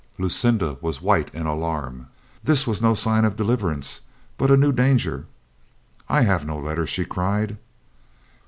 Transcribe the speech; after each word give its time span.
Lucinda 0.17 0.79
was 0.81 0.99
white 0.99 1.31
in 1.31 1.45
alarm. 1.45 2.07
This 2.43 2.65
was 2.65 2.81
no 2.81 2.95
sign 2.95 3.23
of 3.23 3.35
deliverance, 3.35 4.01
but 4.35 4.49
a 4.49 4.57
new 4.57 4.71
danger. 4.71 5.27
"I 6.09 6.21
have 6.23 6.41
had 6.41 6.47
no 6.47 6.57
letter!" 6.57 6.87
she 6.87 7.05
cried. 7.05 7.57